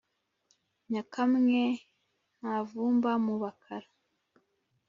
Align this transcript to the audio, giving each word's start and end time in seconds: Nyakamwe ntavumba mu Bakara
Nyakamwe 0.91 1.59
ntavumba 2.37 3.11
mu 3.25 3.35
Bakara 3.41 3.89